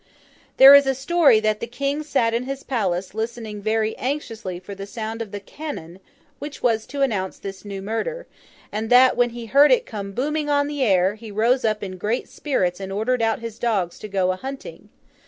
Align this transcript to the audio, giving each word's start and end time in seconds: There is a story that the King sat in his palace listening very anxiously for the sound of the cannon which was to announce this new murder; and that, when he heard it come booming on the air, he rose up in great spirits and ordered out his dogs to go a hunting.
There 0.57 0.73
is 0.73 0.87
a 0.87 0.95
story 0.95 1.39
that 1.41 1.59
the 1.59 1.67
King 1.67 2.01
sat 2.01 2.33
in 2.33 2.45
his 2.45 2.63
palace 2.63 3.13
listening 3.13 3.61
very 3.61 3.95
anxiously 3.99 4.59
for 4.59 4.73
the 4.73 4.87
sound 4.87 5.21
of 5.21 5.29
the 5.29 5.39
cannon 5.39 5.99
which 6.39 6.63
was 6.63 6.87
to 6.87 7.03
announce 7.03 7.37
this 7.37 7.63
new 7.63 7.83
murder; 7.83 8.25
and 8.71 8.89
that, 8.89 9.15
when 9.15 9.29
he 9.29 9.45
heard 9.45 9.71
it 9.71 9.85
come 9.85 10.13
booming 10.13 10.49
on 10.49 10.65
the 10.65 10.81
air, 10.81 11.13
he 11.13 11.29
rose 11.29 11.63
up 11.63 11.83
in 11.83 11.99
great 11.99 12.27
spirits 12.27 12.79
and 12.79 12.91
ordered 12.91 13.21
out 13.21 13.41
his 13.41 13.59
dogs 13.59 13.99
to 13.99 14.07
go 14.07 14.31
a 14.31 14.37
hunting. 14.37 14.89